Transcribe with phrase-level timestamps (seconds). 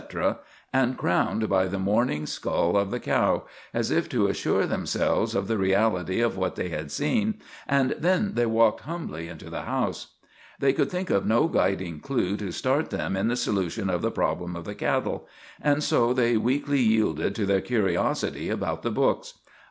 [0.73, 5.47] and crowned by the mourning skull of the cow, as if to assure themselves of
[5.47, 7.35] the reality of what they had seen,
[7.67, 10.15] and then they walked humbly into the house.
[10.57, 14.09] They could think of no guiding clue to start them in the solution of the
[14.09, 15.27] problem of the cattle,
[15.61, 19.35] and so they weakly yielded to their curiosity about the books.